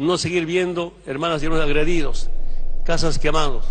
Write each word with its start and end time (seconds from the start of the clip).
no 0.00 0.18
seguir 0.18 0.46
viendo 0.46 0.94
hermanas 1.06 1.42
y 1.42 1.46
hermanos 1.46 1.66
agredidos, 1.66 2.30
casas 2.84 3.18
quemados. 3.18 3.64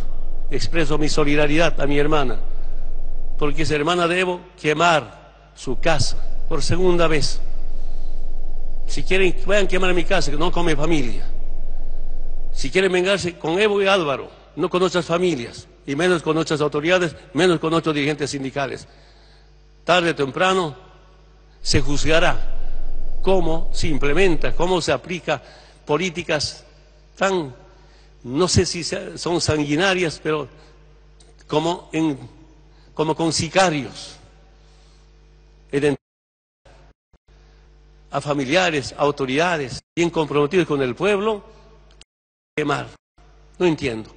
Expreso 0.51 0.97
mi 0.97 1.09
solidaridad 1.09 1.79
a 1.79 1.87
mi 1.87 1.99
hermana, 1.99 2.39
porque 3.37 3.63
esa 3.63 3.75
hermana 3.75 4.07
debo 4.07 4.41
quemar 4.59 5.51
su 5.55 5.79
casa 5.79 6.17
por 6.47 6.61
segunda 6.61 7.07
vez. 7.07 7.41
Si 8.87 9.03
quieren, 9.03 9.35
vayan 9.45 9.65
a 9.65 9.67
quemar 9.67 9.93
mi 9.93 10.03
casa, 10.03 10.31
no 10.31 10.51
con 10.51 10.65
mi 10.65 10.75
familia. 10.75 11.27
Si 12.51 12.71
quieren 12.71 12.91
vengarse 12.91 13.37
con 13.37 13.59
Evo 13.59 13.81
y 13.81 13.87
Álvaro, 13.87 14.29
no 14.55 14.69
con 14.69 14.79
nuestras 14.79 15.05
familias, 15.05 15.67
y 15.85 15.95
menos 15.95 16.23
con 16.23 16.35
nuestras 16.35 16.61
autoridades, 16.61 17.15
menos 17.33 17.59
con 17.59 17.71
nuestros 17.71 17.93
dirigentes 17.93 18.31
sindicales. 18.31 18.87
Tarde 19.83 20.11
o 20.11 20.15
temprano 20.15 20.75
se 21.61 21.81
juzgará 21.81 23.19
cómo 23.21 23.69
se 23.73 23.87
implementa, 23.87 24.55
cómo 24.55 24.81
se 24.81 24.91
aplica 24.91 25.41
políticas 25.89 26.63
tan, 27.17 27.51
no 28.23 28.47
sé 28.47 28.63
si 28.67 28.83
son 28.83 29.41
sanguinarias, 29.41 30.19
pero 30.21 30.47
como, 31.47 31.89
en, 31.91 32.15
como 32.93 33.15
con 33.15 33.33
sicarios. 33.33 34.15
A 38.11 38.21
familiares, 38.21 38.93
autoridades, 38.95 39.81
bien 39.95 40.11
comprometidos 40.11 40.67
con 40.67 40.79
el 40.83 40.93
pueblo, 40.93 41.43
quemar. 42.55 42.87
No 43.57 43.65
entiendo. 43.65 44.11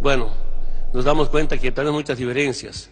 Bueno, 0.00 0.30
nos 0.94 1.04
damos 1.04 1.28
cuenta 1.28 1.58
que 1.58 1.72
tenemos 1.72 2.00
muchas 2.00 2.16
diferencias. 2.16 2.88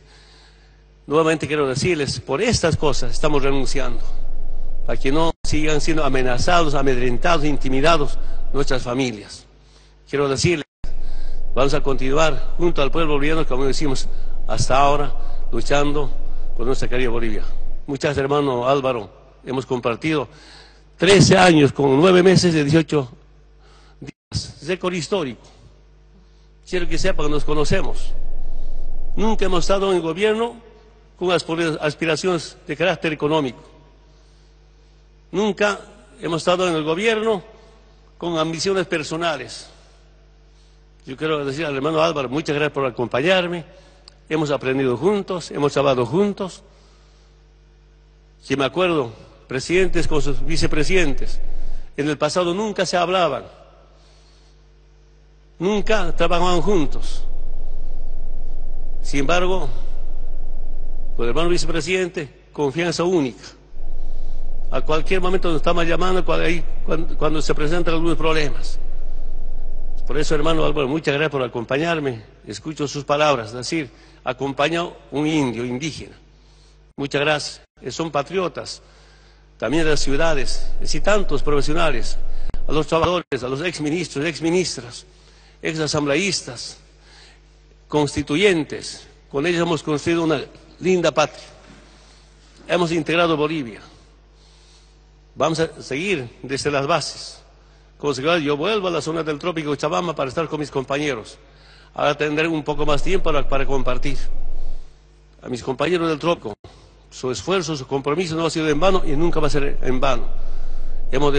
Nuevamente 1.06 1.46
quiero 1.46 1.66
decirles, 1.66 2.20
por 2.20 2.42
estas 2.42 2.76
cosas 2.76 3.12
estamos 3.12 3.42
renunciando 3.42 4.23
para 4.86 5.00
que 5.00 5.10
no 5.10 5.32
sigan 5.44 5.80
siendo 5.80 6.04
amenazados, 6.04 6.74
amedrentados, 6.74 7.44
intimidados 7.44 8.18
nuestras 8.52 8.82
familias. 8.82 9.46
Quiero 10.08 10.28
decirles, 10.28 10.66
vamos 11.54 11.74
a 11.74 11.82
continuar 11.82 12.54
junto 12.58 12.82
al 12.82 12.90
pueblo 12.90 13.14
boliviano, 13.14 13.46
como 13.46 13.64
decimos 13.64 14.08
hasta 14.46 14.76
ahora, 14.76 15.12
luchando 15.50 16.10
por 16.56 16.66
nuestra 16.66 16.88
querida 16.88 17.08
Bolivia. 17.08 17.44
Muchas 17.86 18.16
hermano 18.18 18.68
Álvaro, 18.68 19.10
hemos 19.44 19.64
compartido 19.66 20.28
13 20.98 21.38
años 21.38 21.72
con 21.72 21.98
9 21.98 22.22
meses 22.22 22.52
de 22.52 22.64
18 22.64 23.08
días, 24.00 24.66
récord 24.66 24.94
histórico. 24.94 25.42
Quiero 26.68 26.88
que 26.88 26.98
sepan 26.98 27.26
que 27.26 27.32
nos 27.32 27.44
conocemos. 27.44 28.12
Nunca 29.16 29.44
hemos 29.44 29.64
estado 29.64 29.92
en 29.92 30.02
gobierno 30.02 30.56
con 31.18 31.30
aspiraciones 31.30 32.56
de 32.66 32.76
carácter 32.76 33.12
económico 33.12 33.73
Nunca 35.34 35.80
hemos 36.22 36.42
estado 36.42 36.68
en 36.68 36.76
el 36.76 36.84
gobierno 36.84 37.42
con 38.18 38.38
ambiciones 38.38 38.86
personales. 38.86 39.68
Yo 41.04 41.16
quiero 41.16 41.44
decir 41.44 41.66
al 41.66 41.74
hermano 41.74 42.00
Álvaro, 42.00 42.28
muchas 42.28 42.54
gracias 42.54 42.72
por 42.72 42.86
acompañarme. 42.86 43.64
Hemos 44.28 44.52
aprendido 44.52 44.96
juntos, 44.96 45.50
hemos 45.50 45.72
trabajado 45.72 46.06
juntos. 46.06 46.62
Si 48.44 48.54
me 48.54 48.64
acuerdo, 48.64 49.12
presidentes 49.48 50.06
con 50.06 50.22
sus 50.22 50.40
vicepresidentes, 50.46 51.40
en 51.96 52.08
el 52.08 52.16
pasado 52.16 52.54
nunca 52.54 52.86
se 52.86 52.96
hablaban, 52.96 53.42
nunca 55.58 56.14
trabajaban 56.14 56.60
juntos. 56.60 57.24
Sin 59.02 59.18
embargo, 59.18 59.68
con 61.16 61.24
el 61.24 61.30
hermano 61.30 61.48
vicepresidente, 61.48 62.44
confianza 62.52 63.02
única 63.02 63.42
a 64.70 64.80
cualquier 64.80 65.20
momento 65.20 65.48
nos 65.48 65.58
estamos 65.58 65.86
llamando 65.86 66.24
cuando, 67.18 67.42
se 67.42 67.54
presentan 67.54 67.94
algunos 67.94 68.16
problemas. 68.16 68.78
Por 70.06 70.18
eso, 70.18 70.34
hermano 70.34 70.64
Álvaro, 70.64 70.88
muchas 70.88 71.14
gracias 71.14 71.30
por 71.30 71.42
acompañarme. 71.42 72.22
Escucho 72.46 72.86
sus 72.86 73.04
palabras, 73.04 73.48
es 73.48 73.54
decir, 73.54 73.90
acompaña 74.22 74.86
un 75.10 75.26
indio, 75.26 75.64
indígena. 75.64 76.16
Muchas 76.96 77.20
gracias. 77.20 77.60
Son 77.90 78.10
patriotas, 78.10 78.82
también 79.58 79.84
de 79.84 79.90
las 79.90 80.00
ciudades, 80.00 80.70
y 80.80 81.00
tantos 81.00 81.42
profesionales, 81.42 82.18
a 82.66 82.72
los 82.72 82.86
trabajadores, 82.86 83.42
a 83.42 83.48
los 83.48 83.62
exministros, 83.62 84.24
exministras, 84.24 85.06
exasambleístas, 85.62 86.78
constituyentes. 87.88 89.06
Con 89.30 89.46
ellos 89.46 89.62
hemos 89.62 89.82
construido 89.82 90.24
una 90.24 90.42
linda 90.80 91.12
patria. 91.12 91.44
Hemos 92.68 92.92
integrado 92.92 93.36
Bolivia. 93.36 93.80
Vamos 95.36 95.58
a 95.58 95.82
seguir 95.82 96.28
desde 96.42 96.70
las 96.70 96.86
bases. 96.86 97.42
Como 97.98 98.12
yo 98.12 98.56
vuelvo 98.56 98.86
a 98.86 98.90
la 98.90 99.00
zona 99.00 99.24
del 99.24 99.38
trópico 99.38 99.74
Chabamba 99.74 100.14
para 100.14 100.28
estar 100.28 100.46
con 100.46 100.60
mis 100.60 100.70
compañeros. 100.70 101.38
Ahora 101.94 102.16
tendré 102.16 102.46
un 102.46 102.62
poco 102.62 102.86
más 102.86 103.02
tiempo 103.02 103.24
para, 103.24 103.48
para 103.48 103.66
compartir. 103.66 104.18
A 105.42 105.48
mis 105.48 105.62
compañeros 105.62 106.08
del 106.08 106.18
trópico, 106.18 106.54
su 107.10 107.30
esfuerzo, 107.30 107.76
su 107.76 107.86
compromiso 107.86 108.36
no 108.36 108.46
ha 108.46 108.50
sido 108.50 108.68
en 108.68 108.78
vano 108.78 109.02
y 109.04 109.16
nunca 109.16 109.40
va 109.40 109.48
a 109.48 109.50
ser 109.50 109.78
en 109.82 110.00
vano. 110.00 110.28
Hemos 111.10 111.32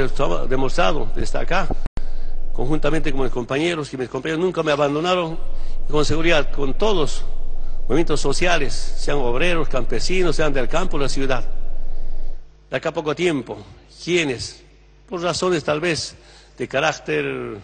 demostrado 0.49 1.09
desde 1.15 1.39
acá, 1.39 1.67
conjuntamente 2.53 3.11
con 3.11 3.21
mis 3.21 3.31
compañeros, 3.31 3.89
que 3.89 3.97
mis 3.97 4.09
compañeros 4.09 4.43
nunca 4.43 4.61
me 4.61 4.71
abandonaron 4.71 5.37
y 5.87 5.91
con 5.91 6.03
seguridad, 6.03 6.51
con 6.51 6.73
todos 6.73 7.23
movimientos 7.87 8.19
sociales, 8.19 8.73
sean 8.73 9.17
obreros, 9.17 9.69
campesinos, 9.69 10.35
sean 10.35 10.53
del 10.53 10.67
campo 10.67 10.97
de 10.97 11.03
la 11.03 11.09
ciudad. 11.09 11.43
De 12.69 12.77
acá 12.77 12.89
a 12.89 12.93
poco 12.93 13.15
tiempo 13.15 13.57
quienes, 14.05 14.61
por 15.09 15.19
razones 15.19 15.63
tal 15.63 15.81
vez 15.81 16.15
de 16.59 16.67
carácter, 16.67 17.57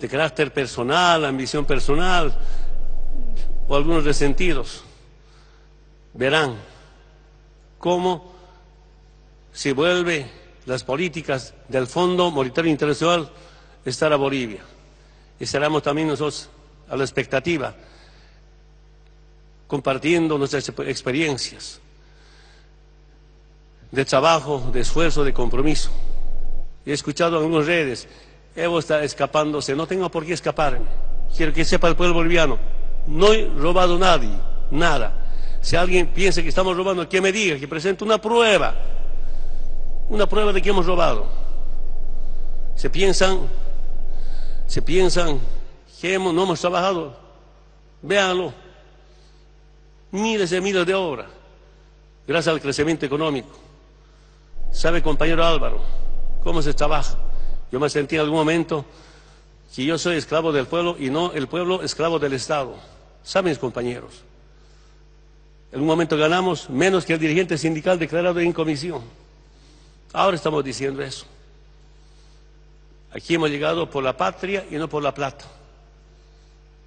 de 0.00 0.08
carácter 0.08 0.52
personal, 0.52 1.24
ambición 1.24 1.64
personal, 1.64 2.36
o 3.68 3.76
algunos 3.76 4.02
resentidos, 4.02 4.82
verán 6.14 6.56
cómo 7.78 8.34
se 9.52 9.72
vuelve 9.72 10.28
las 10.66 10.82
políticas 10.82 11.54
del 11.68 11.86
Fondo 11.86 12.32
Monetario 12.32 12.72
Internacional 12.72 13.30
estar 13.84 14.12
a 14.12 14.16
Bolivia. 14.16 14.64
Estaremos 15.38 15.80
también 15.80 16.08
nosotros 16.08 16.48
a 16.88 16.96
la 16.96 17.04
expectativa, 17.04 17.72
compartiendo 19.68 20.36
nuestras 20.36 20.68
experiencias 20.80 21.80
de 23.94 24.04
trabajo, 24.04 24.70
de 24.72 24.80
esfuerzo, 24.80 25.22
de 25.22 25.32
compromiso. 25.32 25.90
He 26.84 26.92
escuchado 26.92 27.36
en 27.36 27.44
algunas 27.44 27.66
redes, 27.66 28.08
Evo 28.56 28.78
está 28.78 29.02
escapándose, 29.04 29.74
no 29.74 29.86
tengo 29.86 30.10
por 30.10 30.26
qué 30.26 30.32
escaparme. 30.32 30.86
Quiero 31.36 31.52
que 31.52 31.64
sepa 31.64 31.88
el 31.88 31.96
pueblo 31.96 32.14
boliviano, 32.14 32.58
no 33.06 33.32
he 33.32 33.48
robado 33.48 33.96
nadie, 33.98 34.30
nada. 34.70 35.26
Si 35.60 35.76
alguien 35.76 36.08
piensa 36.08 36.42
que 36.42 36.48
estamos 36.48 36.76
robando, 36.76 37.08
que 37.08 37.20
me 37.20 37.32
diga, 37.32 37.58
que 37.58 37.68
presente 37.68 38.04
una 38.04 38.20
prueba, 38.20 38.74
una 40.08 40.28
prueba 40.28 40.52
de 40.52 40.60
que 40.60 40.70
hemos 40.70 40.86
robado. 40.86 41.26
Se 42.76 42.90
piensan, 42.90 43.48
se 44.66 44.82
piensan 44.82 45.38
que 46.00 46.14
hemos, 46.14 46.34
no 46.34 46.42
hemos 46.42 46.60
trabajado, 46.60 47.16
véanlo, 48.02 48.52
miles 50.10 50.50
de 50.50 50.60
miles 50.60 50.84
de 50.84 50.94
obras, 50.94 51.26
gracias 52.26 52.52
al 52.52 52.60
crecimiento 52.60 53.06
económico. 53.06 53.63
¿Sabe, 54.74 55.02
compañero 55.02 55.46
Álvaro, 55.46 55.80
cómo 56.42 56.60
se 56.60 56.74
trabaja? 56.74 57.16
Yo 57.70 57.78
me 57.78 57.88
sentí 57.88 58.16
en 58.16 58.22
algún 58.22 58.38
momento 58.38 58.84
que 59.72 59.84
yo 59.84 59.96
soy 59.96 60.16
esclavo 60.16 60.50
del 60.52 60.66
pueblo 60.66 60.96
y 60.98 61.10
no 61.10 61.32
el 61.32 61.46
pueblo 61.46 61.80
esclavo 61.82 62.18
del 62.18 62.32
Estado. 62.32 62.74
¿Saben, 63.22 63.54
compañeros? 63.54 64.24
En 65.70 65.80
un 65.80 65.86
momento 65.86 66.16
ganamos 66.16 66.68
menos 66.68 67.06
que 67.06 67.12
el 67.12 67.20
dirigente 67.20 67.56
sindical 67.56 68.00
declarado 68.00 68.40
en 68.40 68.52
comisión. 68.52 69.02
Ahora 70.12 70.36
estamos 70.36 70.64
diciendo 70.64 71.02
eso. 71.02 71.24
Aquí 73.12 73.36
hemos 73.36 73.50
llegado 73.50 73.88
por 73.88 74.02
la 74.02 74.16
patria 74.16 74.66
y 74.68 74.74
no 74.74 74.88
por 74.88 75.04
la 75.04 75.14
plata. 75.14 75.44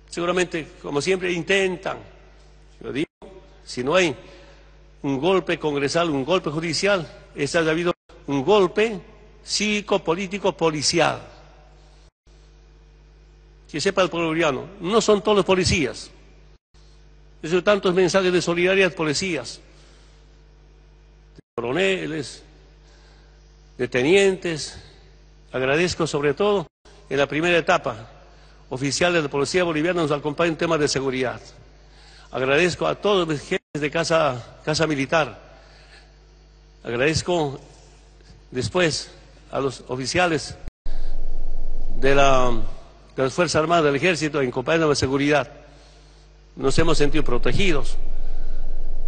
Seguramente, 0.10 0.68
como 0.82 1.02
siempre, 1.02 1.32
intentan. 1.32 2.00
Yo 2.82 2.92
digo, 2.92 3.08
si 3.64 3.82
no 3.82 3.96
hay 3.96 4.14
un 5.04 5.20
golpe 5.20 5.58
congresal, 5.58 6.10
un 6.10 6.26
golpe 6.26 6.50
judicial, 6.50 7.08
ha 7.38 7.60
habido 7.60 7.94
un 8.28 8.44
golpe 8.44 9.00
cívico, 9.44 10.04
político, 10.04 10.56
policial. 10.56 11.22
Que 13.72 13.82
sepa 13.82 14.02
el 14.02 14.10
pueblo 14.10 14.30
boliviano, 14.30 14.66
no 14.82 15.02
son 15.02 15.22
todos 15.22 15.38
los 15.38 15.46
policías. 15.46 16.10
Eso 17.42 17.64
tantos 17.64 17.94
mensajes 17.94 18.34
de 18.34 18.42
solidaridad 18.42 18.94
policías, 18.94 19.60
de 21.36 21.42
coroneles, 21.56 22.44
de 23.78 23.88
tenientes. 23.88 24.78
Agradezco 25.52 26.08
sobre 26.08 26.34
todo 26.34 26.68
en 27.10 27.18
la 27.18 27.28
primera 27.28 27.58
etapa, 27.58 28.10
oficiales 28.70 29.16
de 29.16 29.24
la 29.24 29.32
Policía 29.32 29.64
Boliviana 29.64 30.02
nos 30.02 30.12
acompañan 30.12 30.54
en 30.54 30.58
temas 30.58 30.80
de 30.80 30.88
seguridad. 30.88 31.40
Agradezco 32.32 32.88
a 32.88 32.96
todos 32.96 33.28
los 33.28 33.40
jefes 33.40 33.60
de 33.74 33.92
casa 33.92 34.88
militar, 34.88 35.47
Agradezco 36.84 37.60
después 38.52 39.12
a 39.52 39.60
los 39.60 39.84
oficiales 39.88 40.56
de, 42.00 42.16
la, 42.16 42.52
de 43.16 43.24
las 43.24 43.34
Fuerzas 43.34 43.62
Armadas 43.62 43.86
del 43.86 43.96
Ejército 43.96 44.42
en 44.42 44.52
compañía 44.52 44.88
de 44.88 44.96
seguridad. 44.96 45.52
Nos 46.56 46.78
hemos 46.80 46.98
sentido 46.98 47.24
protegidos. 47.24 47.98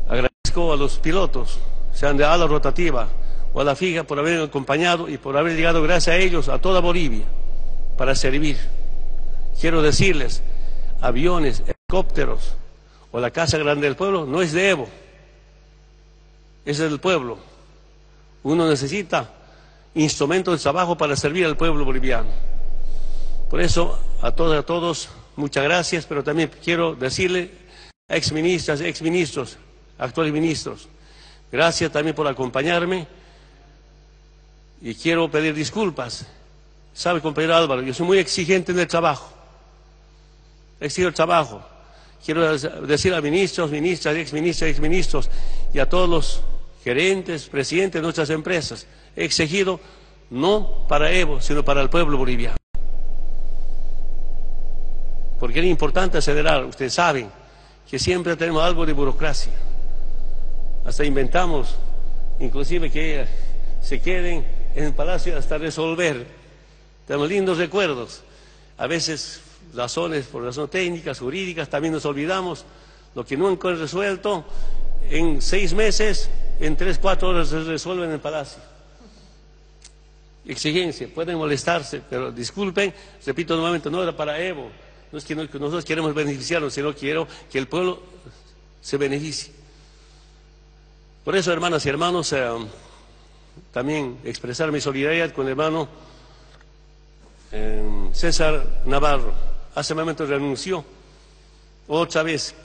Agradezco 0.08 0.74
a 0.74 0.78
los 0.78 1.00
pilotos, 1.00 1.60
sean 1.94 2.18
de 2.18 2.26
ala 2.26 2.48
rotativa 2.48 3.08
o 3.54 3.62
a 3.62 3.64
la 3.64 3.76
fija, 3.76 4.04
por 4.04 4.20
haber 4.20 4.42
acompañado 4.42 5.10
y 5.10 5.18
por 5.18 5.38
haber 5.38 5.56
llegado, 5.56 5.82
gracias 5.82 6.16
a 6.16 6.18
ellos, 6.18 6.50
a 6.50 6.60
toda 6.60 6.80
Bolivia 6.80 7.26
para 8.00 8.16
servir. 8.16 8.58
Quiero 9.60 9.82
decirles, 9.82 10.42
aviones, 11.02 11.64
helicópteros 11.66 12.56
o 13.12 13.20
la 13.20 13.32
Casa 13.32 13.58
Grande 13.58 13.88
del 13.88 13.98
Pueblo 13.98 14.26
no 14.26 14.42
es 14.42 14.54
de 14.54 14.70
Evo, 14.70 14.88
es 16.66 16.78
del 16.78 17.00
pueblo. 17.00 17.49
Uno 18.44 18.68
necesita 18.68 19.34
instrumentos 19.96 20.58
de 20.58 20.62
trabajo 20.62 20.98
para 20.98 21.16
servir 21.16 21.46
al 21.46 21.58
pueblo 21.58 21.84
boliviano. 21.86 22.30
Por 23.50 23.62
eso, 23.62 24.00
a 24.22 24.32
todas 24.32 24.58
y 24.58 24.60
a 24.60 24.66
todos, 24.66 25.10
muchas 25.36 25.64
gracias, 25.64 26.06
pero 26.06 26.24
también 26.24 26.52
quiero 26.64 26.96
decirle 26.96 27.52
a 28.08 28.16
exministras, 28.16 28.82
exministros, 28.82 29.58
actuales 29.98 30.32
ministros, 30.32 30.88
gracias 31.52 31.92
también 31.92 32.16
por 32.16 32.28
acompañarme 32.28 33.08
y 34.82 34.94
quiero 34.96 35.30
pedir 35.30 35.54
disculpas. 35.54 36.26
Sabe, 36.94 37.22
compañero 37.22 37.56
Álvaro, 37.56 37.82
yo 37.82 37.94
soy 37.94 38.06
muy 38.06 38.18
exigente 38.20 38.72
en 38.72 38.80
el 38.80 38.88
trabajo. 38.88 39.34
Exijo 40.80 41.08
el 41.08 41.14
trabajo. 41.14 41.62
Quiero 42.24 42.58
decir 42.58 43.14
a 43.14 43.22
ministros, 43.22 43.72
ministras, 43.72 44.16
exministras, 44.16 44.70
exministros 44.70 45.30
y 45.74 45.80
a 45.80 45.88
todos 45.88 46.10
los 46.10 46.42
gerentes, 46.90 47.48
presidentes 47.50 48.00
de 48.00 48.02
nuestras 48.02 48.32
empresas, 48.32 48.88
exigido 49.16 49.80
no 50.32 50.88
para 50.88 51.12
Evo, 51.12 51.40
sino 51.40 51.64
para 51.64 51.84
el 51.84 51.90
pueblo 51.90 52.18
boliviano. 52.18 52.58
Porque 55.40 55.60
era 55.60 55.68
importante 55.68 56.18
acelerar, 56.18 56.66
ustedes 56.66 56.96
saben 56.96 57.30
que 57.88 58.00
siempre 58.00 58.36
tenemos 58.36 58.64
algo 58.64 58.88
de 58.88 58.94
burocracia. 58.94 59.54
Hasta 60.84 61.06
inventamos, 61.06 61.76
inclusive 62.40 62.90
que 62.90 63.28
se 63.84 64.02
queden 64.02 64.44
en 64.74 64.86
el 64.86 64.94
palacio 64.94 65.38
hasta 65.38 65.60
resolver. 65.60 66.26
Tenemos 67.06 67.30
lindos 67.30 67.60
recuerdos. 67.60 68.24
A 68.80 68.88
veces 68.88 69.42
razones, 69.76 70.26
por 70.26 70.44
razones 70.44 70.72
técnicas, 70.72 71.20
jurídicas, 71.20 71.70
también 71.70 71.94
nos 71.94 72.06
olvidamos. 72.06 72.66
Lo 73.14 73.24
que 73.24 73.38
no 73.38 73.48
han 73.48 73.60
resuelto, 73.60 74.44
en 75.12 75.40
seis 75.40 75.74
meses, 75.76 76.30
en 76.60 76.76
tres, 76.76 77.00
cuatro 77.00 77.30
horas 77.30 77.50
se 77.50 77.64
resuelve 77.64 78.06
en 78.06 78.12
el 78.12 78.20
palacio 78.20 78.62
exigencia, 80.50 81.08
pueden 81.14 81.38
molestarse, 81.38 82.02
pero 82.10 82.32
disculpen, 82.32 82.94
repito 83.26 83.56
nuevamente, 83.56 83.90
no 83.90 84.02
era 84.02 84.16
para 84.16 84.40
Evo, 84.42 84.70
no 85.12 85.18
es 85.18 85.24
que, 85.24 85.36
nosotros 85.36 85.86
queremos 85.86 86.14
beneficiarnos, 86.14 86.74
sino 86.74 86.94
quiero 86.94 87.28
que 87.52 87.60
el 87.60 87.68
pueblo 87.68 88.02
se 88.82 88.98
beneficie. 88.98 89.54
Por 91.24 91.36
eso, 91.36 91.54
hermanas 91.54 91.86
y 91.86 91.90
hermanos, 91.90 92.34
eh, 92.34 92.48
también 93.72 94.18
expresar 94.24 94.72
mi 94.72 94.82
solidaridad 94.82 95.32
con 95.34 95.46
el 95.46 95.52
hermano 95.52 95.88
eh, 97.52 98.10
César 98.14 98.82
Navarro. 98.86 99.34
Hace 99.76 99.94
un 99.94 100.00
momento 100.00 100.26
renunció. 100.26 100.84
Otra 101.88 102.24
vez, 102.24 102.56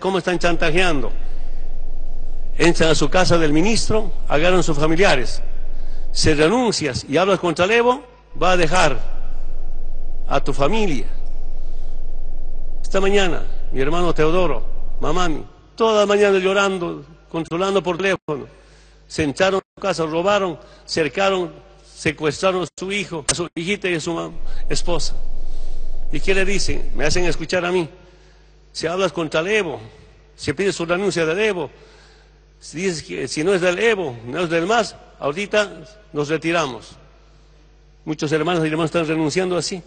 ¿cómo 0.00 0.18
están 0.18 0.38
chantajeando? 0.38 1.12
Entran 2.58 2.90
a 2.90 2.94
su 2.94 3.08
casa 3.08 3.38
del 3.38 3.52
ministro, 3.52 4.12
agarran 4.28 4.60
a 4.60 4.62
sus 4.62 4.76
familiares 4.76 5.42
si 6.12 6.34
renuncias 6.34 7.06
y 7.08 7.16
hablas 7.16 7.40
contra 7.40 7.64
el 7.64 7.70
Evo, 7.72 8.02
va 8.40 8.52
a 8.52 8.56
dejar 8.56 9.00
a 10.28 10.40
tu 10.44 10.52
familia. 10.52 11.06
Esta 12.82 13.00
mañana, 13.00 13.42
mi 13.72 13.80
hermano 13.80 14.14
Teodoro, 14.14 14.62
mamami, 15.00 15.42
toda 15.74 16.00
la 16.00 16.06
mañana 16.06 16.38
llorando, 16.38 17.04
controlando 17.30 17.82
por 17.82 17.96
teléfono, 17.96 18.46
se 19.08 19.22
entraron 19.22 19.60
a 19.60 19.74
su 19.74 19.80
casa, 19.80 20.04
robaron, 20.04 20.58
cercaron, 20.84 21.50
secuestraron 21.94 22.64
a 22.64 22.66
su 22.78 22.92
hijo, 22.92 23.24
a 23.30 23.34
su 23.34 23.48
hijita 23.54 23.88
y 23.88 23.94
a 23.94 24.00
su 24.00 24.32
esposa. 24.68 25.14
¿Y 26.12 26.20
qué 26.20 26.34
le 26.34 26.44
dicen? 26.44 26.92
Me 26.94 27.06
hacen 27.06 27.24
escuchar 27.24 27.64
a 27.64 27.72
mí. 27.72 27.88
Si 28.70 28.86
hablas 28.86 29.12
contra 29.12 29.40
el 29.40 29.48
Evo, 29.48 29.80
si 30.36 30.52
pides 30.52 30.76
su 30.76 30.84
renuncia 30.84 31.24
del 31.24 31.38
Evo, 31.40 31.70
si 32.62 32.78
dices 32.78 33.02
que 33.02 33.26
si 33.26 33.42
no 33.42 33.52
es 33.52 33.60
del 33.60 33.76
Evo, 33.80 34.16
no 34.24 34.42
es 34.42 34.48
del 34.48 34.68
MAS, 34.68 34.94
ahorita 35.18 35.82
nos 36.12 36.28
retiramos. 36.28 36.92
Muchos 38.04 38.30
hermanos 38.30 38.64
y 38.64 38.68
hermanos 38.68 38.90
están 38.90 39.04
renunciando 39.04 39.56
así. 39.56 39.82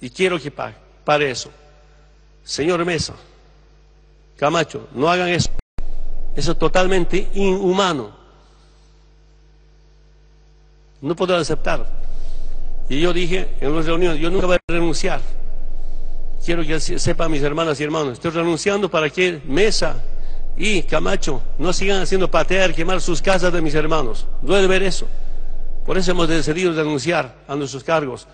Y 0.00 0.08
quiero 0.08 0.40
que 0.40 0.50
pague, 0.50 0.74
para 1.04 1.26
eso. 1.26 1.50
Señor 2.42 2.82
Mesa, 2.86 3.12
Camacho, 4.38 4.88
no 4.94 5.10
hagan 5.10 5.28
eso. 5.28 5.50
Eso 6.34 6.52
es 6.52 6.58
totalmente 6.58 7.28
inhumano. 7.34 8.10
No 11.02 11.14
puedo 11.14 11.36
aceptar. 11.36 11.86
Y 12.88 12.98
yo 12.98 13.12
dije 13.12 13.56
en 13.60 13.72
una 13.72 13.82
reunión, 13.82 14.16
yo 14.16 14.30
nunca 14.30 14.46
voy 14.46 14.56
a 14.56 14.72
renunciar. 14.72 15.20
Quiero 16.42 16.62
que 16.62 16.80
sepan 16.80 17.30
mis 17.30 17.42
hermanas 17.42 17.78
y 17.78 17.84
hermanos, 17.84 18.14
estoy 18.14 18.30
renunciando 18.30 18.90
para 18.90 19.10
que 19.10 19.42
Mesa 19.44 20.02
y 20.56 20.82
Camacho 20.82 21.42
no 21.58 21.72
sigan 21.72 22.02
haciendo 22.02 22.30
patear, 22.30 22.74
quemar 22.74 23.00
sus 23.00 23.22
casas 23.22 23.52
de 23.52 23.62
mis 23.62 23.74
hermanos. 23.74 24.26
Duele 24.42 24.66
ver 24.66 24.82
eso. 24.82 25.08
Por 25.86 25.98
eso 25.98 26.10
hemos 26.12 26.28
decidido 26.28 26.72
denunciar 26.74 27.34
a 27.48 27.56
nuestros 27.56 27.82
cargos. 27.82 28.26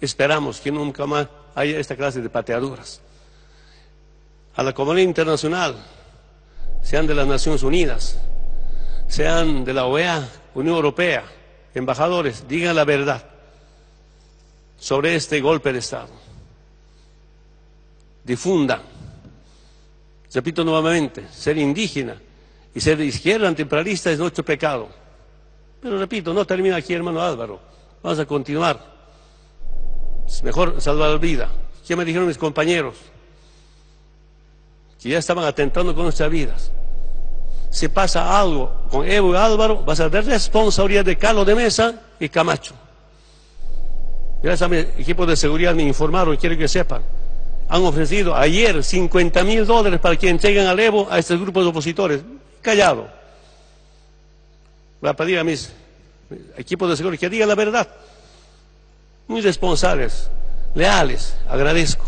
Esperamos 0.00 0.60
que 0.60 0.72
nunca 0.72 1.06
más 1.06 1.28
haya 1.54 1.78
esta 1.78 1.96
clase 1.96 2.20
de 2.20 2.30
pateaduras. 2.30 3.00
A 4.56 4.62
la 4.62 4.72
comunidad 4.72 5.06
internacional, 5.06 5.76
sean 6.82 7.06
de 7.06 7.14
las 7.14 7.26
Naciones 7.26 7.62
Unidas, 7.62 8.18
sean 9.06 9.64
de 9.64 9.72
la 9.74 9.84
OEA, 9.84 10.28
Unión 10.54 10.76
Europea, 10.76 11.24
embajadores, 11.74 12.48
digan 12.48 12.74
la 12.74 12.84
verdad 12.84 13.24
sobre 14.78 15.14
este 15.14 15.40
golpe 15.40 15.72
de 15.72 15.78
Estado. 15.78 16.08
Difundan 18.24 18.97
Repito 20.32 20.62
nuevamente, 20.62 21.26
ser 21.30 21.56
indígena 21.56 22.16
y 22.74 22.80
ser 22.80 22.98
de 22.98 23.06
izquierda 23.06 23.48
antiimperialista 23.48 24.10
es 24.10 24.18
nuestro 24.18 24.44
pecado. 24.44 24.88
Pero 25.80 25.98
repito, 25.98 26.34
no 26.34 26.44
termina 26.44 26.76
aquí, 26.76 26.92
hermano 26.92 27.22
Álvaro. 27.22 27.60
Vamos 28.02 28.18
a 28.18 28.26
continuar. 28.26 28.78
Es 30.26 30.42
mejor 30.42 30.80
salvar 30.80 31.10
la 31.10 31.16
vida. 31.16 31.48
¿Qué 31.86 31.96
me 31.96 32.04
dijeron 32.04 32.28
mis 32.28 32.36
compañeros? 32.36 32.96
Que 35.00 35.10
ya 35.10 35.18
estaban 35.18 35.44
atentando 35.44 35.94
con 35.94 36.04
nuestras 36.04 36.30
vidas. 36.30 36.70
Si 37.70 37.88
pasa 37.88 38.38
algo 38.38 38.82
con 38.90 39.08
Evo 39.08 39.32
y 39.32 39.36
Álvaro, 39.36 39.84
va 39.84 39.94
a 39.94 39.96
ser 39.96 40.10
responsabilidad 40.12 41.04
de 41.04 41.16
Carlos 41.16 41.46
de 41.46 41.54
Mesa 41.54 42.02
y 42.20 42.28
Camacho. 42.28 42.74
Gracias 44.42 44.62
a 44.62 44.68
mi 44.68 44.76
equipo 44.76 45.24
de 45.24 45.36
seguridad 45.36 45.74
me 45.74 45.82
informaron, 45.82 46.36
quiero 46.36 46.56
que 46.56 46.68
sepan 46.68 47.02
han 47.68 47.82
ofrecido 47.84 48.34
ayer 48.34 48.82
50 48.82 49.44
mil 49.44 49.66
dólares 49.66 50.00
para 50.00 50.16
que 50.16 50.28
entreguen 50.28 50.66
al 50.66 50.80
Evo 50.80 51.06
a 51.10 51.18
estos 51.18 51.38
grupos 51.40 51.64
de 51.64 51.70
opositores. 51.70 52.20
Callado. 52.62 53.08
Voy 55.00 55.10
a 55.10 55.14
pedir 55.14 55.38
a 55.38 55.44
mis 55.44 55.70
equipos 56.56 56.88
de 56.88 56.96
seguridad 56.96 57.20
que 57.20 57.28
digan 57.28 57.48
la 57.48 57.54
verdad. 57.54 57.88
Muy 59.26 59.42
responsables, 59.42 60.30
leales, 60.74 61.36
agradezco. 61.48 62.04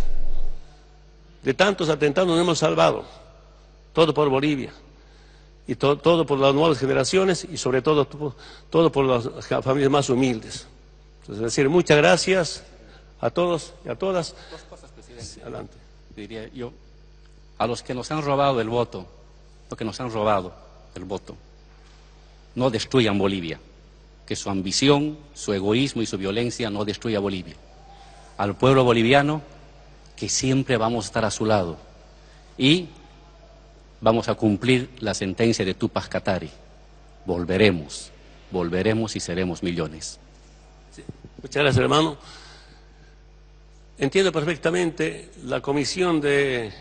De 1.43 1.55
tantos 1.55 1.89
atentados 1.89 2.29
nos 2.29 2.41
hemos 2.41 2.59
salvado. 2.59 3.05
Todo 3.93 4.15
por 4.15 4.29
Bolivia. 4.29 4.73
Y 5.67 5.75
todo 5.75 6.27
por 6.27 6.39
las 6.39 6.55
nuevas 6.55 6.79
generaciones 6.79 7.47
y 7.51 7.57
sobre 7.57 7.83
todo 7.83 8.07
todo 8.71 8.91
por 8.91 9.05
las 9.05 9.29
familias 9.63 9.91
más 9.91 10.09
humildes. 10.09 10.67
Entonces, 11.21 11.45
es 11.45 11.53
decir, 11.53 11.69
muchas 11.69 11.97
gracias 11.99 12.65
a 13.21 13.31
todos 13.31 13.75
y 13.85 13.89
a 13.89 13.95
todas. 13.95 14.35
Adelante. 15.43 15.77
Diría 16.17 16.49
yo, 16.49 16.73
a 17.59 17.67
los 17.67 17.83
que 17.83 17.95
nos 17.95 18.11
han 18.11 18.23
robado 18.23 18.61
el 18.61 18.69
voto, 18.69 19.07
los 19.69 19.79
que 19.79 19.85
nos 19.85 20.01
han 20.01 20.11
robado 20.11 20.53
el 20.95 21.05
voto, 21.05 21.37
no 22.55 22.71
destruyan 22.71 23.19
Bolivia. 23.19 23.61
Que 24.27 24.37
su 24.37 24.49
ambición, 24.49 25.19
su 25.35 25.53
egoísmo 25.53 26.03
y 26.03 26.07
su 26.07 26.17
violencia 26.17 26.71
no 26.71 26.85
destruya 26.85 27.19
Bolivia. 27.19 27.57
Al 28.39 28.57
pueblo 28.57 28.85
boliviano, 28.85 29.43
que 30.17 30.29
siempre 30.29 30.77
vamos 30.77 31.05
a 31.05 31.09
estar 31.09 31.25
a 31.25 31.31
su 31.31 31.45
lado. 31.47 31.77
Y 32.57 32.89
vamos 34.01 34.29
a 34.29 34.35
cumplir 34.35 34.91
la 35.01 35.15
sentencia 35.15 35.65
de 35.65 35.75
Tupac 35.75 36.09
Katari. 36.09 36.51
Volveremos, 37.27 38.11
volveremos 38.51 39.17
y 39.17 39.21
seremos 39.21 39.63
millones. 39.63 40.19
Muchas 41.43 41.63
gracias, 41.63 41.83
hermano. 41.83 42.17
Entiendo 44.01 44.33
perfectamente, 44.33 45.29
la 45.45 45.61
Comisión 45.61 46.23
de 46.23 46.73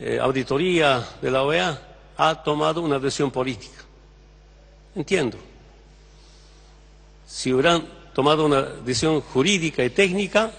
eh, 0.00 0.18
Auditoría 0.18 1.06
de 1.20 1.30
la 1.30 1.42
OEA 1.42 1.78
ha 2.16 2.42
tomado 2.42 2.80
una 2.80 2.98
decisión 2.98 3.30
política. 3.30 3.84
Entiendo. 4.94 5.36
si 7.26 7.52
hubieran 7.52 7.84
tomado 8.14 8.46
una 8.46 8.62
decisión 8.62 9.20
jurídica 9.20 9.84
y 9.84 9.90
técnica, 9.90 10.52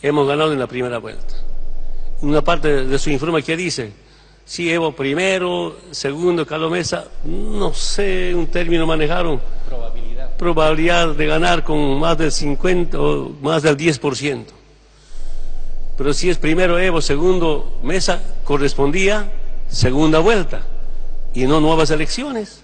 hemos 0.00 0.28
ganado 0.28 0.52
en 0.52 0.60
la 0.60 0.68
primera 0.68 0.98
vuelta. 0.98 1.34
Una 2.20 2.40
parte 2.40 2.84
de 2.84 2.98
su 3.00 3.10
informe 3.10 3.42
que 3.42 3.56
dice, 3.56 3.92
si 4.44 4.70
Evo 4.70 4.92
primero, 4.92 5.78
segundo, 5.90 6.46
Carlos 6.46 6.70
Mesa, 6.70 7.08
no 7.24 7.74
sé, 7.74 8.32
un 8.36 8.46
término 8.46 8.86
manejaron. 8.86 9.40
Probabilidad. 9.66 10.36
Probabilidad 10.36 11.08
de 11.16 11.26
ganar 11.26 11.64
con 11.64 11.98
más 11.98 12.16
del 12.16 12.30
50 12.30 13.00
o 13.00 13.30
más 13.42 13.64
del 13.64 13.76
10%. 13.76 14.59
Pero 16.00 16.14
si 16.14 16.30
es 16.30 16.38
primero 16.38 16.78
Evo, 16.78 17.02
segundo 17.02 17.78
Mesa, 17.82 18.22
correspondía 18.44 19.30
segunda 19.68 20.18
vuelta 20.18 20.62
y 21.34 21.44
no 21.44 21.60
nuevas 21.60 21.90
elecciones. 21.90 22.62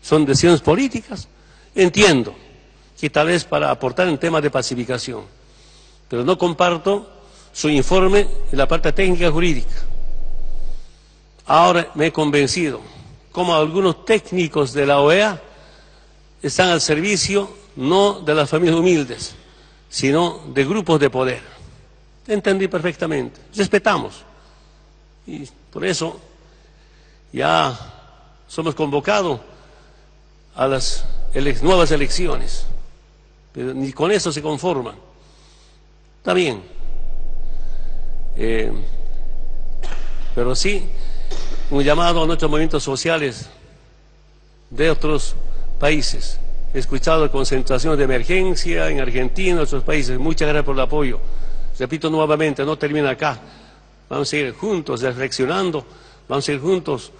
Son 0.00 0.24
decisiones 0.24 0.62
políticas. 0.62 1.28
Entiendo 1.74 2.34
que 2.98 3.10
tal 3.10 3.26
vez 3.26 3.44
para 3.44 3.70
aportar 3.70 4.08
en 4.08 4.16
temas 4.16 4.42
de 4.42 4.50
pacificación, 4.50 5.24
pero 6.08 6.24
no 6.24 6.38
comparto 6.38 7.06
su 7.52 7.68
informe 7.68 8.26
en 8.50 8.56
la 8.56 8.66
parte 8.66 8.92
técnica 8.92 9.30
jurídica. 9.30 9.74
Ahora 11.44 11.90
me 11.94 12.06
he 12.06 12.12
convencido 12.14 12.80
como 13.30 13.54
algunos 13.54 14.06
técnicos 14.06 14.72
de 14.72 14.86
la 14.86 15.00
OEA 15.00 15.38
están 16.42 16.70
al 16.70 16.80
servicio 16.80 17.50
no 17.76 18.20
de 18.20 18.34
las 18.34 18.48
familias 18.48 18.78
humildes, 18.78 19.34
sino 19.90 20.40
de 20.54 20.64
grupos 20.64 20.98
de 20.98 21.10
poder. 21.10 21.53
Entendí 22.26 22.68
perfectamente. 22.68 23.40
Respetamos. 23.54 24.22
Y 25.26 25.46
por 25.70 25.84
eso 25.84 26.20
ya 27.32 27.78
somos 28.46 28.74
convocados 28.74 29.40
a 30.54 30.66
las 30.66 31.04
nuevas 31.62 31.90
elecciones. 31.90 32.66
Pero 33.52 33.74
ni 33.74 33.92
con 33.92 34.10
eso 34.10 34.32
se 34.32 34.42
conforman. 34.42 34.96
Está 36.18 36.34
bien. 36.34 36.62
Eh, 38.36 38.72
pero 40.34 40.56
sí, 40.56 40.88
un 41.70 41.82
llamado 41.82 42.22
a 42.22 42.26
nuestros 42.26 42.50
movimientos 42.50 42.82
sociales 42.82 43.48
de 44.70 44.90
otros 44.90 45.36
países. 45.78 46.38
He 46.72 46.78
escuchado 46.80 47.30
concentraciones 47.30 47.98
de 47.98 48.04
emergencia 48.04 48.88
en 48.88 49.00
Argentina, 49.00 49.52
en 49.52 49.58
otros 49.60 49.84
países. 49.84 50.18
Muchas 50.18 50.48
gracias 50.48 50.64
por 50.64 50.74
el 50.74 50.80
apoyo. 50.80 51.20
Repito 51.78 52.08
nuevamente, 52.08 52.64
no 52.64 52.76
termina 52.76 53.10
acá. 53.10 53.38
Vamos 54.08 54.28
a 54.28 54.30
seguir 54.30 54.52
juntos, 54.52 55.00
reflexionando, 55.02 55.84
vamos 56.28 56.48
a 56.48 56.52
ir 56.52 56.60
juntos, 56.60 57.10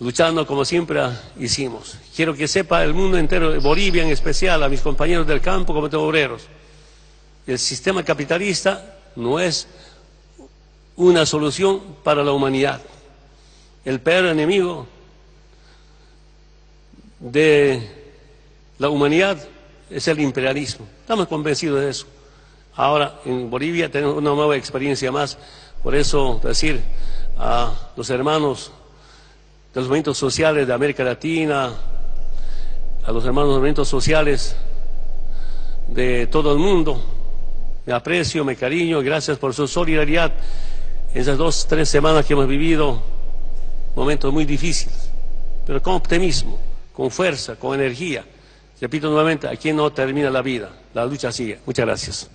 luchando 0.00 0.46
como 0.46 0.64
siempre 0.64 1.00
hicimos. 1.38 1.98
Quiero 2.14 2.34
que 2.34 2.48
sepa 2.48 2.84
el 2.84 2.94
mundo 2.94 3.18
entero, 3.18 3.60
Bolivia 3.60 4.02
en 4.02 4.10
especial, 4.10 4.62
a 4.62 4.68
mis 4.68 4.80
compañeros 4.80 5.26
del 5.26 5.40
campo, 5.40 5.74
como 5.74 5.86
obreros. 5.86 6.42
El 7.46 7.58
sistema 7.58 8.02
capitalista 8.02 8.96
no 9.16 9.38
es 9.38 9.66
una 10.96 11.26
solución 11.26 11.80
para 12.02 12.24
la 12.24 12.32
humanidad. 12.32 12.80
El 13.84 14.00
peor 14.00 14.26
enemigo 14.26 14.86
de 17.20 17.88
la 18.78 18.88
humanidad 18.88 19.38
es 19.90 20.08
el 20.08 20.20
imperialismo. 20.20 20.86
Estamos 21.02 21.28
convencidos 21.28 21.80
de 21.80 21.90
eso. 21.90 22.06
Ahora 22.76 23.20
en 23.24 23.48
Bolivia 23.48 23.90
tenemos 23.90 24.16
una 24.16 24.30
nueva 24.34 24.56
experiencia 24.56 25.10
más. 25.10 25.38
Por 25.82 25.94
eso 25.94 26.40
decir 26.42 26.82
a 27.38 27.72
los 27.96 28.10
hermanos 28.10 28.70
de 29.72 29.80
los 29.80 29.88
movimientos 29.88 30.18
sociales 30.18 30.66
de 30.66 30.72
América 30.74 31.02
Latina, 31.02 31.72
a 33.04 33.12
los 33.12 33.24
hermanos 33.24 33.48
de 33.48 33.52
los 33.52 33.58
movimientos 33.58 33.88
sociales 33.88 34.56
de 35.88 36.26
todo 36.26 36.52
el 36.52 36.58
mundo, 36.58 37.02
me 37.86 37.92
aprecio, 37.92 38.44
me 38.44 38.56
cariño, 38.56 39.00
gracias 39.00 39.38
por 39.38 39.54
su 39.54 39.66
solidaridad 39.66 40.32
en 41.14 41.20
esas 41.22 41.38
dos, 41.38 41.66
tres 41.66 41.88
semanas 41.88 42.26
que 42.26 42.34
hemos 42.34 42.48
vivido, 42.48 43.00
momentos 43.94 44.32
muy 44.32 44.44
difíciles, 44.44 45.10
pero 45.64 45.80
con 45.80 45.94
optimismo, 45.94 46.58
con 46.92 47.10
fuerza, 47.10 47.56
con 47.56 47.78
energía. 47.78 48.24
Repito 48.78 49.08
nuevamente, 49.08 49.48
aquí 49.48 49.72
no 49.72 49.90
termina 49.92 50.28
la 50.28 50.42
vida, 50.42 50.68
la 50.92 51.06
lucha 51.06 51.32
sigue. 51.32 51.60
Muchas 51.64 51.86
gracias. 51.86 52.30